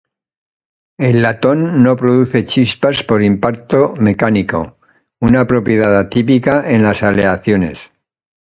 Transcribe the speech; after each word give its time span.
El 0.97 1.21
latón 1.21 1.83
no 1.83 1.95
produce 1.95 2.43
chispas 2.43 3.03
por 3.03 3.21
impacto 3.21 3.93
mecánico, 3.97 4.79
una 5.19 5.45
propiedad 5.45 5.95
atípica 5.99 6.67
en 6.71 6.81
las 6.81 7.03
aleaciones. 7.03 7.93